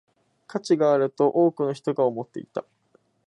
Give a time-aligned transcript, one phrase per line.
[0.47, 2.65] 価値があると多くの人が思っていた